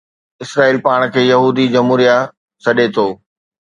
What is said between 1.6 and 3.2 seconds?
جمهوريه سڏي ٿو